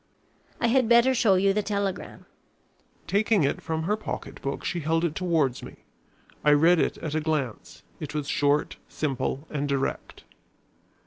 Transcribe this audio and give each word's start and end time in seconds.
"I 0.59 0.65
had 0.65 0.89
better 0.89 1.13
show 1.13 1.35
you 1.35 1.53
the 1.53 1.61
telegram." 1.61 2.25
Taking 3.05 3.43
it 3.43 3.61
from 3.61 3.83
her 3.83 3.95
pocket 3.95 4.41
book, 4.41 4.65
she 4.65 4.79
held 4.79 5.05
it 5.05 5.13
towards 5.13 5.61
me. 5.61 5.83
I 6.43 6.53
read 6.53 6.79
it 6.79 6.97
at 6.97 7.13
a 7.13 7.21
glance. 7.21 7.83
It 7.99 8.15
was 8.15 8.27
short, 8.27 8.77
simple 8.89 9.45
and 9.51 9.69
direct. 9.69 10.23